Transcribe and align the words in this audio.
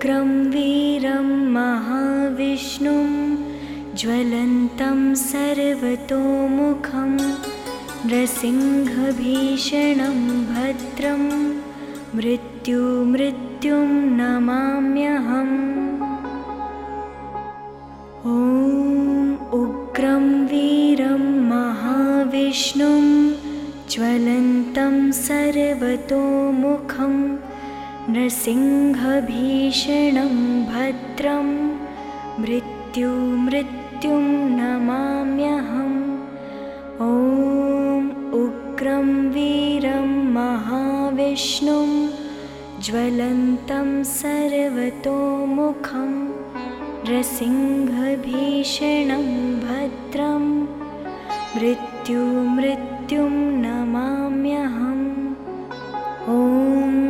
उग्रं 0.00 0.30
वीरं 0.50 1.26
महाविष्णुं 1.54 3.08
ज्वलन्तं 4.00 5.00
सर्वतोमुखं 5.22 7.10
नृसिंहभीषणं 8.08 8.86
भद्रं 10.52 11.24
मृत्युमृत्युं 12.16 13.90
नमाम्यहम्। 14.20 15.52
ॐ 18.36 18.38
उग्रं 19.60 20.26
वीरं 20.52 21.26
महाविष्णुं 21.50 23.04
ज्वलन्तं 23.92 24.96
सर्वतोमुखं 25.26 27.14
नृसिंहभीषणं 28.12 29.04
भद्रं 30.70 31.48
मृत्युमृत्युं 32.42 34.24
नमाम्यहम्। 34.58 36.00
ॐ 37.06 37.10
उग्रं 38.40 39.08
वीरं 39.34 40.08
महाविष्णुं 40.36 41.92
ज्वलन्तं 42.86 43.88
सर्वतोमुखं 44.16 46.12
नृसिंहभीषणं 47.06 47.96
भद्रं 49.66 50.44
मृत्युमृत्युं 51.56 53.34
नमाम्यहम्। 53.64 55.06
ॐ 56.38 57.09